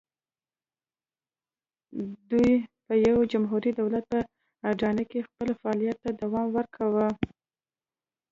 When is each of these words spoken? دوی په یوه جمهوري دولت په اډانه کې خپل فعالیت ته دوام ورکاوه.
دوی 2.29 2.51
په 2.85 2.93
یوه 3.05 3.23
جمهوري 3.31 3.71
دولت 3.79 4.03
په 4.11 4.19
اډانه 4.69 5.03
کې 5.09 5.25
خپل 5.27 5.47
فعالیت 5.59 5.97
ته 6.03 6.09
دوام 6.21 6.47
ورکاوه. 6.57 7.07